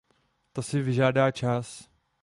[0.53, 1.89] To si vyžádá čas.